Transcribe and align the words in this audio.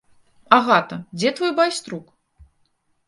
Агата, 0.57 0.97
дзе 1.17 1.33
твой 1.41 1.51
байструк? 1.59 2.05